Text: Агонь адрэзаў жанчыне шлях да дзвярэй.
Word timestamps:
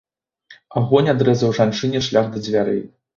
Агонь 0.79 1.11
адрэзаў 1.13 1.53
жанчыне 1.59 2.01
шлях 2.07 2.33
да 2.33 2.43
дзвярэй. 2.47 2.81